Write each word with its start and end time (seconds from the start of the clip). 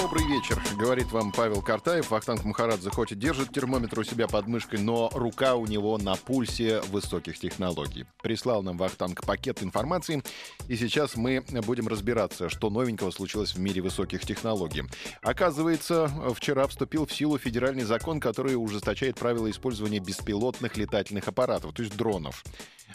Добрый 0.00 0.24
вечер, 0.28 0.62
говорит 0.78 1.10
вам 1.10 1.32
Павел 1.32 1.60
Картаев. 1.60 2.12
Вахтанг 2.12 2.44
Махарадзе 2.44 2.88
хоть 2.88 3.10
и 3.10 3.16
держит 3.16 3.52
термометр 3.52 3.98
у 3.98 4.04
себя 4.04 4.28
под 4.28 4.46
мышкой, 4.46 4.78
но 4.78 5.10
рука 5.12 5.56
у 5.56 5.66
него 5.66 5.98
на 5.98 6.14
пульсе 6.14 6.80
высоких 6.92 7.36
технологий. 7.36 8.06
Прислал 8.22 8.62
нам 8.62 8.78
Вахтанг 8.78 9.26
пакет 9.26 9.60
информации, 9.60 10.22
и 10.68 10.76
сейчас 10.76 11.16
мы 11.16 11.44
будем 11.66 11.88
разбираться, 11.88 12.48
что 12.48 12.70
новенького 12.70 13.10
случилось 13.10 13.54
в 13.54 13.58
мире 13.58 13.82
высоких 13.82 14.24
технологий. 14.24 14.84
Оказывается, 15.20 16.08
вчера 16.32 16.68
вступил 16.68 17.04
в 17.04 17.12
силу 17.12 17.36
федеральный 17.36 17.82
закон, 17.82 18.20
который 18.20 18.54
ужесточает 18.54 19.16
правила 19.16 19.50
использования 19.50 19.98
беспилотных 19.98 20.76
летательных 20.76 21.26
аппаратов, 21.26 21.74
то 21.74 21.82
есть 21.82 21.96
дронов. 21.96 22.44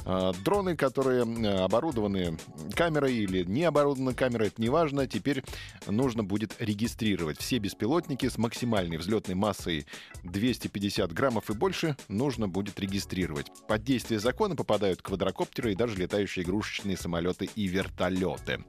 А, 0.05 0.33
дроны, 0.43 0.75
которые 0.75 1.23
оборудованы 1.63 2.37
камерой 2.75 3.15
или 3.15 3.43
не 3.43 3.63
оборудованы 3.63 4.13
камерой, 4.13 4.47
это 4.47 4.61
не 4.61 4.69
важно. 4.69 5.07
Теперь 5.07 5.43
нужно 5.87 6.23
будет 6.23 6.55
регистрировать 6.59 7.39
все 7.39 7.57
беспилотники 7.57 8.27
с 8.27 8.37
максимальной 8.37 8.97
взлетной 8.97 9.35
массой 9.35 9.85
250 10.23 11.11
граммов 11.13 11.49
и 11.49 11.53
больше 11.53 11.95
нужно 12.07 12.47
будет 12.47 12.79
регистрировать. 12.79 13.51
Под 13.67 13.83
действие 13.83 14.19
закона 14.19 14.55
попадают 14.55 15.01
квадрокоптеры 15.01 15.71
и 15.71 15.75
даже 15.75 15.95
летающие 15.95 16.43
игрушечные 16.43 16.97
самолеты 16.97 17.49
и 17.55 17.67
вертолеты. 17.67 18.63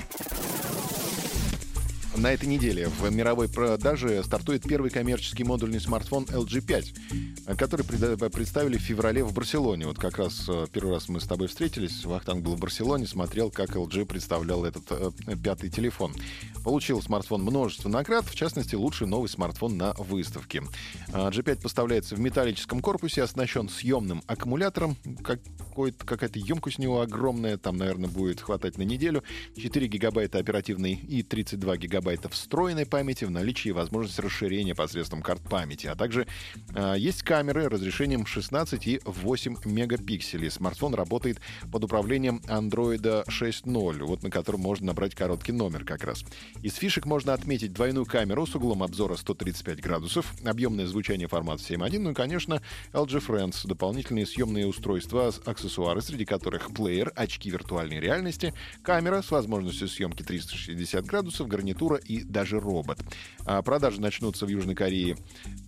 На 2.17 2.33
этой 2.33 2.47
неделе 2.47 2.87
в 2.87 3.11
мировой 3.11 3.49
продаже 3.49 4.23
стартует 4.23 4.63
первый 4.63 4.91
коммерческий 4.91 5.43
модульный 5.43 5.81
смартфон 5.81 6.25
LG 6.25 6.61
5, 6.61 7.57
который 7.59 7.85
представили 7.85 8.79
в 8.79 8.83
феврале 8.83 9.25
в 9.25 9.33
Барселоне. 9.33 9.87
Вот 9.87 9.99
как 9.99 10.19
раз 10.19 10.49
э, 10.49 10.67
первый 10.73 10.95
раз 10.95 11.09
мы 11.09 11.21
с 11.21 11.25
тобой 11.25 11.49
встретились, 11.49 12.05
Вахтанг 12.05 12.45
был 12.45 12.55
в 12.55 12.61
Барселоне, 12.61 13.09
смотрел, 13.09 13.51
как 13.51 13.71
LG 13.71 14.07
представлял 14.07 14.65
этот 14.65 14.85
э, 14.91 15.11
пятый 15.43 15.71
телефон. 15.71 16.15
Получил 16.63 17.03
смартфон 17.03 17.43
множество 17.43 17.89
наград, 17.89 18.25
в 18.27 18.35
частности, 18.37 18.77
лучший 18.77 19.09
новый 19.09 19.29
смартфон 19.29 19.77
на 19.77 19.93
выставке. 19.95 20.63
G5 21.09 21.59
а, 21.59 21.63
поставляется 21.63 22.15
в 22.15 22.21
металлическом 22.21 22.81
корпусе, 22.81 23.25
оснащен 23.25 23.69
съемным 23.69 24.23
аккумулятором. 24.29 24.97
какая-то 25.25 26.39
емкость 26.39 26.79
у 26.79 26.83
него 26.83 27.01
огромная, 27.01 27.59
там, 27.59 27.77
наверное, 27.77 28.09
будет 28.09 28.41
хватать 28.41 28.79
на 28.79 28.83
неделю. 28.83 29.25
4 29.57 29.89
гигабайта 29.89 30.39
оперативной 30.39 30.93
и 30.93 31.25
32 31.25 31.77
гигабайта 31.77 32.03
встроенной 32.31 32.87
памяти 32.87 33.25
в 33.25 33.31
наличии 33.31 33.70
возможность 33.70 34.19
расширения 34.19 34.75
посредством 34.75 35.22
карт 35.22 35.42
памяти. 35.42 35.87
А 35.87 35.94
также 35.94 36.26
э, 36.75 36.94
есть 36.98 37.22
камеры 37.22 37.69
разрешением 37.69 38.26
16 38.26 38.87
и 38.87 39.00
8 39.04 39.56
мегапикселей. 39.65 40.50
Смартфон 40.50 40.94
работает 40.94 41.41
под 41.72 41.84
управлением 41.84 42.41
Android 42.47 43.26
6.0, 43.26 44.04
вот 44.04 44.22
на 44.22 44.31
котором 44.31 44.60
можно 44.60 44.88
набрать 44.88 45.15
короткий 45.15 45.53
номер 45.53 45.84
как 45.84 46.04
раз. 46.04 46.25
Из 46.62 46.75
фишек 46.75 47.06
можно 47.06 47.32
отметить 47.32 47.72
двойную 47.72 48.06
камеру 48.06 48.47
с 48.47 48.54
углом 48.54 48.82
обзора 48.82 49.16
135 49.16 49.81
градусов, 49.81 50.32
объемное 50.44 50.86
звучание 50.86 51.28
формата 51.28 51.62
7.1, 51.62 51.98
ну 51.98 52.10
и, 52.10 52.15
конечно, 52.15 52.62
LG 52.92 53.26
Friends, 53.26 53.66
дополнительные 53.66 54.26
съемные 54.26 54.66
устройства, 54.66 55.32
аксессуары, 55.44 56.03
среди 56.03 56.25
которых 56.25 56.72
плеер, 56.72 57.12
очки 57.16 57.50
виртуальной 57.50 58.00
реальности, 58.00 58.53
камера 58.82 59.22
с 59.22 59.31
возможностью 59.31 59.88
съемки 59.88 60.22
360 60.22 61.04
градусов, 61.06 61.48
гарнитура 61.48 61.94
и 61.97 62.22
даже 62.22 62.60
робот. 62.60 62.99
А 63.44 63.62
продажи 63.62 64.00
начнутся 64.00 64.47
в 64.47 64.49
Южной 64.49 64.75
Корее 64.75 65.16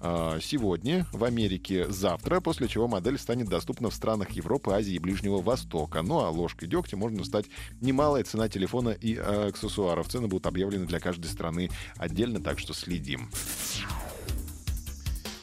а, 0.01 0.39
сегодня, 0.41 1.07
в 1.13 1.25
Америке 1.25 1.91
завтра, 1.91 2.41
после 2.41 2.69
чего 2.69 2.89
модель 2.89 3.19
станет 3.19 3.49
доступна 3.49 3.91
в 3.91 3.95
странах 3.95 4.31
Европы, 4.31 4.73
Азии 4.73 4.95
и 4.95 4.99
Ближнего 4.99 5.41
Востока. 5.41 6.03
Ну 6.03 6.21
а 6.21 6.31
ложкой 6.31 6.69
дегтя 6.69 6.97
можно 6.97 7.25
стать 7.25 7.47
немалая 7.81 8.25
цена 8.25 8.49
телефона 8.49 8.91
и 8.91 9.17
аксессуаров. 9.17 10.09
Цены 10.09 10.29
будут 10.29 10.47
объявлены 10.47 10.87
для 10.87 11.01
каждой 11.01 11.27
страны 11.27 11.71
отдельно, 11.97 12.41
так 12.41 12.59
что 12.59 12.75
следим. 12.75 13.31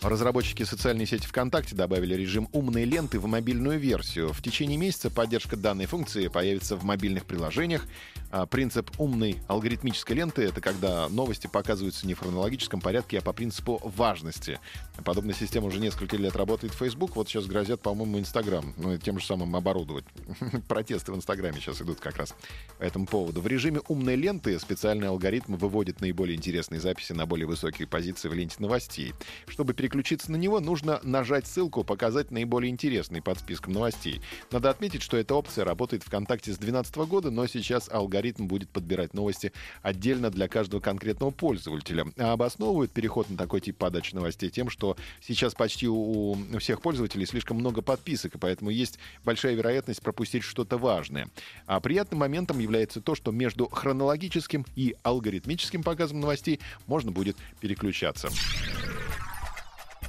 Разработчики 0.04 0.64
социальной 0.64 1.06
сети 1.06 1.26
ВКонтакте 1.28 1.76
добавили 1.76 2.14
режим 2.14 2.50
умной 2.52 2.84
ленты 2.84 3.20
в 3.20 3.26
мобильную 3.26 3.80
версию. 3.80 4.34
В 4.34 4.42
течение 4.42 4.78
месяца 4.78 5.10
поддержка 5.10 5.56
данной 5.56 5.86
функции 5.86 6.28
появится 6.28 6.76
в 6.76 6.84
мобильных 6.84 7.26
приложениях, 7.26 7.86
а, 8.30 8.46
принцип 8.48 8.90
умной 8.98 9.38
алгоритмической 9.48 10.16
ленты— 10.16 10.42
это 10.44 10.60
когда 10.60 11.08
новости 11.08 11.46
показываются 11.46 12.08
не 12.08 12.16
в 12.16 12.20
хронологическом 12.20 12.82
порядке, 12.82 13.20
а 13.20 13.22
по 13.22 13.32
принципу 13.32 13.80
важности. 13.96 14.60
Подобная 15.06 15.36
система 15.36 15.68
уже 15.68 15.80
несколько 15.80 16.18
лет 16.18 16.36
работает 16.36 16.74
в 16.74 16.78
Facebook, 16.78 17.16
вот 17.16 17.30
сейчас 17.30 17.46
грозят, 17.46 17.80
по-моему, 17.82 18.18
Instagram, 18.18 18.74
ну, 18.76 18.98
тем 18.98 19.20
же 19.20 19.26
самым 19.26 19.56
оборудовать. 19.56 20.06
Протесты 20.68 21.12
в 21.12 21.16
Инстаграме 21.16 21.62
сейчас 21.62 21.82
идут 21.82 22.00
как 22.00 22.18
раз 22.18 22.34
по 22.80 22.84
этому 22.84 23.06
поводу. 23.06 23.40
В 23.40 23.46
режиме 23.46 23.82
умной 23.88 24.16
ленты 24.16 24.60
специальный 24.60 25.08
алгоритм 25.08 25.56
выводит 25.56 26.02
наиболее 26.02 26.36
интересные 26.36 26.82
записи 26.82 27.14
на 27.14 27.28
более 27.28 27.46
высокие 27.46 27.88
позиции 27.88 28.28
в 28.28 28.34
ленте 28.34 28.56
новостей. 28.58 29.14
Чтобы 29.48 29.76
переключиться 29.94 30.32
на 30.32 30.38
него, 30.38 30.60
нужно 30.60 31.00
нажать 31.04 31.46
ссылку 31.46 31.84
«Показать 31.84 32.32
наиболее 32.32 32.72
интересные 32.72 33.22
под 33.22 33.38
списком 33.38 33.74
новостей». 33.74 34.22
Надо 34.52 34.72
отметить, 34.72 35.04
что 35.04 35.18
эта 35.18 35.36
опция 35.36 35.66
работает 35.66 36.02
ВКонтакте 36.02 36.52
с 36.52 36.58
2012 36.58 36.96
года, 37.08 37.30
но 37.30 37.46
сейчас 37.46 37.90
алгоритм 37.92 38.48
будет 38.48 38.70
подбирать 38.70 39.14
новости 39.14 39.54
отдельно 39.84 40.32
для 40.32 40.48
каждого 40.48 40.82
конкретного 40.82 41.30
пользователя. 41.30 42.08
А 42.18 42.34
обосновывают 42.34 42.92
переход 42.92 43.30
на 43.30 43.38
такой 43.38 43.62
тип 43.62 43.78
подачи 43.78 44.16
новостей 44.16 44.50
тем, 44.50 44.72
что 44.72 44.98
сейчас 45.22 45.54
почти 45.54 45.88
у 45.88 46.36
всех 46.58 46.82
пользователей 46.82 47.28
слишком 47.28 47.58
много 47.58 47.84
подписок, 47.84 48.34
и 48.34 48.40
поэтому 48.40 48.72
есть 48.72 48.98
большая 49.24 49.54
вероятность 49.54 50.02
пропустить 50.02 50.44
что-то 50.44 50.80
важное. 50.80 51.30
А 51.68 51.80
приятным 51.80 52.20
моментом 52.20 52.58
является 52.58 53.00
то, 53.00 53.14
что 53.14 53.32
между 53.32 53.68
хронологическим 53.68 54.66
и 54.76 54.96
алгоритмическим 55.04 55.84
показом 55.84 56.20
новостей 56.20 56.60
можно 56.88 57.12
будет 57.12 57.38
переключаться. 57.60 58.30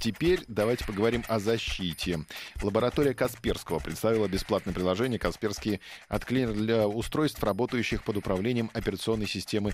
Теперь 0.04 0.44
давайте 0.48 0.84
поговорим 0.84 1.24
о 1.28 1.38
защите. 1.38 2.26
Лаборатория 2.62 3.14
Касперского 3.14 3.78
представила 3.78 4.28
бесплатное 4.28 4.74
приложение 4.74 5.18
«Касперский 5.18 5.80
отклинер» 6.08 6.52
для 6.52 6.86
устройств, 6.86 7.42
работающих 7.42 8.04
под 8.04 8.18
управлением 8.18 8.70
операционной 8.74 9.26
системы 9.26 9.72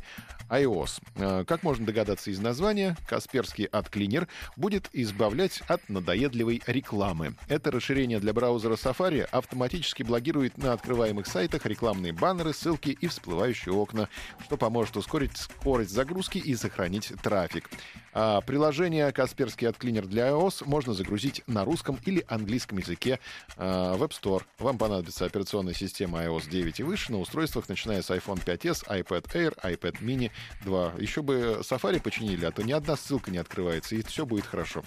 iOS. 0.48 1.02
Э, 1.16 1.44
как 1.44 1.64
можно 1.64 1.84
догадаться 1.84 2.30
из 2.30 2.38
названия, 2.38 2.96
«Касперский 3.08 3.64
отклинер» 3.64 4.28
будет 4.56 4.88
избавлять 4.92 5.62
от 5.66 5.88
надоедливой 5.88 6.62
рекламы. 6.64 7.34
Это 7.48 7.72
расширение 7.72 8.20
для 8.20 8.32
браузера 8.32 8.74
Safari 8.74 9.22
автоматически 9.32 10.04
блокирует 10.04 10.56
на 10.58 10.74
открываемых 10.74 11.26
сайтах 11.26 11.66
рекламные 11.66 12.12
баннеры, 12.12 12.54
ссылки 12.54 12.90
и 12.90 13.08
всплывающие 13.08 13.74
окна, 13.74 14.08
что 14.44 14.56
поможет 14.56 14.96
ускорить 14.96 15.36
скорость 15.36 15.90
загрузки 15.90 16.38
и 16.38 16.54
сохранить 16.54 17.12
трафик. 17.20 17.68
А 18.12 18.40
приложение 18.42 19.10
«Касперский 19.10 19.68
отклинер» 19.68 20.06
для 20.06 20.19
iOS 20.20 20.64
можно 20.66 20.94
загрузить 20.94 21.42
на 21.46 21.64
русском 21.64 21.98
или 22.04 22.24
английском 22.28 22.78
языке 22.78 23.18
э, 23.56 23.94
в 23.96 24.02
App 24.02 24.10
Store. 24.10 24.42
Вам 24.58 24.78
понадобится 24.78 25.24
операционная 25.24 25.74
система 25.74 26.22
iOS 26.24 26.48
9 26.48 26.80
и 26.80 26.82
выше 26.82 27.12
на 27.12 27.18
устройствах, 27.18 27.68
начиная 27.68 28.02
с 28.02 28.10
iPhone 28.10 28.42
5s, 28.44 28.86
iPad 28.88 29.24
Air, 29.32 29.58
iPad 29.62 30.00
Mini 30.00 30.30
2. 30.64 30.94
Еще 30.98 31.22
бы 31.22 31.60
Safari 31.62 32.00
починили, 32.00 32.44
а 32.44 32.50
то 32.50 32.62
ни 32.62 32.72
одна 32.72 32.96
ссылка 32.96 33.30
не 33.30 33.38
открывается, 33.38 33.96
и 33.96 34.02
все 34.02 34.26
будет 34.26 34.46
хорошо. 34.46 34.84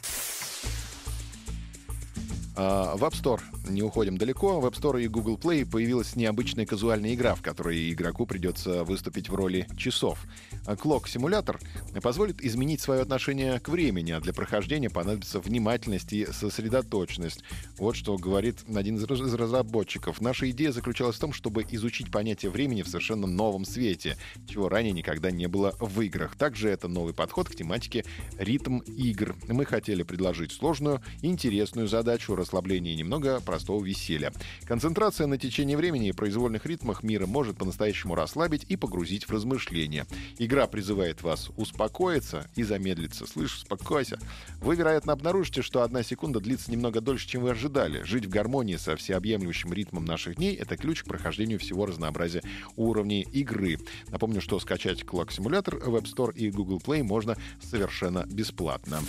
А, 2.56 2.96
в 2.96 3.04
App 3.04 3.14
Store 3.14 3.42
не 3.70 3.82
уходим 3.82 4.18
далеко. 4.18 4.60
В 4.60 4.66
App 4.66 4.74
Store 4.74 5.02
и 5.02 5.08
Google 5.08 5.38
Play 5.38 5.66
появилась 5.66 6.16
необычная 6.16 6.66
казуальная 6.66 7.14
игра, 7.14 7.36
в 7.36 7.42
которой 7.42 7.92
игроку 7.92 8.26
придется 8.26 8.84
выступить 8.84 9.30
в 9.30 9.36
роли 9.36 9.68
часов. 9.78 10.20
Clock 10.66 11.10
симулятор 11.10 11.60
позволит 12.02 12.44
изменить 12.44 12.82
свое 12.82 13.02
отношение 13.02 13.60
к 13.60 13.70
времени, 13.70 14.12
а 14.12 14.20
для 14.20 14.34
прохождения 14.34 14.90
понадобится 14.90 15.40
внимательность 15.40 16.14
и 16.14 16.26
сосредоточенность. 16.26 17.44
Вот 17.78 17.96
что 17.96 18.18
говорит 18.18 18.60
один 18.74 18.98
из 18.98 19.04
разработчиков. 19.04 20.22
Наша 20.22 20.50
идея 20.52 20.72
заключалась 20.72 21.16
в 21.16 21.20
том, 21.20 21.34
чтобы 21.34 21.66
изучить 21.72 22.12
понятие 22.12 22.52
времени 22.52 22.84
в 22.84 22.88
совершенно 22.88 23.28
новом 23.28 23.66
свете, 23.66 24.18
чего 24.48 24.70
ранее 24.70 24.94
никогда 24.94 25.32
не 25.32 25.48
было 25.48 25.76
в 25.80 26.02
играх. 26.02 26.36
Также 26.36 26.70
это 26.70 26.88
новый 26.88 27.14
подход 27.14 27.50
к 27.50 27.56
тематике 27.56 28.06
ритм 28.38 28.80
игр. 28.80 29.36
Мы 29.48 29.66
хотели 29.66 30.04
предложить 30.04 30.52
сложную, 30.52 31.02
интересную 31.22 31.88
задачу 31.88 32.36
расслабления 32.44 32.94
и 32.94 32.96
немного 32.96 33.42
простого 33.42 33.84
веселья. 33.84 34.32
Концентрация 34.66 35.28
на 35.28 35.38
течение 35.38 35.78
времени 35.78 36.10
и 36.10 36.12
произвольных 36.12 36.66
ритмах 36.66 37.02
мира 37.04 37.26
может 37.26 37.58
по-настоящему 37.58 38.16
расслабить 38.16 38.66
и 38.70 38.76
погрузить 38.76 39.28
в 39.28 39.32
размышления. 39.32 40.06
Игра 40.38 40.68
призывает 40.68 41.24
вас 41.24 41.50
успокоиться 41.58 42.48
и 42.56 42.64
замедлиться. 42.64 43.26
Слышь, 43.26 43.56
успокойся. 43.56 44.20
Вы, 44.62 44.76
вероятно, 44.76 45.14
обнаружите, 45.14 45.62
что 45.62 45.82
одна 45.82 46.04
секунда 46.04 46.40
длится 46.40 46.72
немного 46.72 47.02
дольше, 47.02 47.28
чем 47.28 47.44
вы 47.44 47.52
ожидали. 47.52 48.04
Жить 48.04 48.26
в 48.26 48.30
гармонии 48.30 48.76
со 48.76 48.96
всеобъемлющим 48.96 49.74
ритмом 49.74 50.06
наших 50.06 50.36
дней— 50.36 50.56
это 50.60 50.78
ключ 50.78 51.04
к 51.04 51.08
прохождению 51.08 51.60
всего 51.60 51.86
разнообразия 51.86 52.44
уровней 52.76 53.22
игры. 53.32 53.80
Напомню, 54.10 54.42
что 54.42 54.60
скачать 54.60 55.02
Clock 55.02 55.30
Simulator 55.30 55.80
в 55.90 55.96
App 55.96 56.06
Store 56.06 56.36
и 56.36 56.52
Google 56.52 56.80
Play 56.80 57.04
можно 57.04 57.38
совершенно 57.62 58.26
бесплатно. 58.26 59.00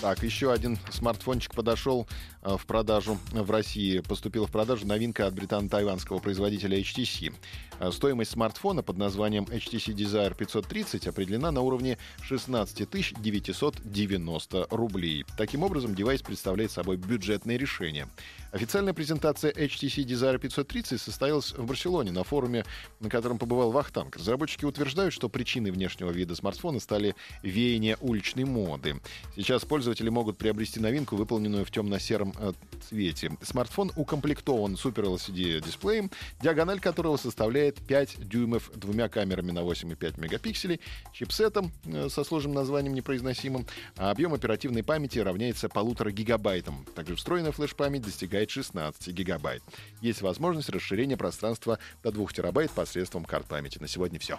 Так, 0.00 0.22
еще 0.22 0.52
один 0.52 0.78
смартфончик 0.92 1.56
подошел 1.56 2.06
э, 2.42 2.56
в 2.56 2.66
продажу 2.66 3.18
в 3.32 3.50
России. 3.50 3.98
Поступила 3.98 4.46
в 4.46 4.52
продажу 4.52 4.86
новинка 4.86 5.26
от 5.26 5.34
британо-тайванского 5.34 6.20
производителя 6.20 6.78
HTC. 6.78 7.34
Э, 7.80 7.90
стоимость 7.90 8.30
смартфона 8.30 8.84
под 8.84 8.96
названием 8.96 9.44
HTC 9.44 9.94
Desire 9.94 10.36
530 10.36 11.08
определена 11.08 11.50
на 11.50 11.62
уровне 11.62 11.98
16 12.22 12.88
990 13.20 14.66
рублей. 14.70 15.24
Таким 15.36 15.64
образом, 15.64 15.96
девайс 15.96 16.22
представляет 16.22 16.70
собой 16.70 16.96
бюджетное 16.96 17.56
решение. 17.56 18.06
Официальная 18.52 18.94
презентация 18.94 19.52
HTC 19.52 20.04
Desire 20.04 20.38
530 20.38 21.00
состоялась 21.00 21.52
в 21.52 21.66
Барселоне 21.66 22.12
на 22.12 22.24
форуме, 22.24 22.64
на 23.00 23.10
котором 23.10 23.38
побывал 23.38 23.72
Вахтанг. 23.72 24.16
Разработчики 24.16 24.64
утверждают, 24.64 25.12
что 25.12 25.28
причиной 25.28 25.70
внешнего 25.70 26.10
вида 26.10 26.34
смартфона 26.34 26.80
стали 26.80 27.14
веяния 27.42 27.98
уличной 28.00 28.44
моды. 28.44 29.00
Сейчас 29.36 29.64
пользователи 29.88 30.10
могут 30.10 30.36
приобрести 30.36 30.80
новинку, 30.80 31.16
выполненную 31.16 31.64
в 31.64 31.70
темно-сером 31.70 32.34
э, 32.38 32.52
цвете. 32.86 33.32
Смартфон 33.40 33.90
укомплектован 33.96 34.74
Super 34.74 35.16
LCD 35.16 35.64
дисплеем, 35.64 36.10
диагональ 36.42 36.78
которого 36.78 37.16
составляет 37.16 37.76
5 37.86 38.28
дюймов 38.28 38.70
двумя 38.74 39.08
камерами 39.08 39.50
на 39.50 39.60
8,5 39.60 40.20
мегапикселей, 40.20 40.80
чипсетом 41.14 41.72
э, 41.86 42.10
со 42.10 42.22
сложным 42.22 42.52
названием 42.52 42.92
непроизносимым, 42.92 43.64
а 43.96 44.10
объем 44.10 44.34
оперативной 44.34 44.82
памяти 44.82 45.20
равняется 45.20 45.70
полутора 45.70 46.10
гигабайтам. 46.10 46.84
Также 46.94 47.16
встроенная 47.16 47.52
флеш-память 47.52 48.02
достигает 48.02 48.50
16 48.50 49.08
гигабайт. 49.14 49.62
Есть 50.02 50.20
возможность 50.20 50.68
расширения 50.68 51.16
пространства 51.16 51.78
до 52.02 52.12
2 52.12 52.26
терабайт 52.26 52.70
посредством 52.72 53.24
карт 53.24 53.46
памяти. 53.46 53.78
На 53.78 53.88
сегодня 53.88 54.18
все. 54.18 54.38